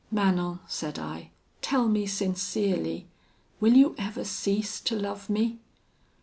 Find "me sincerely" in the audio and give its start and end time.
1.87-3.05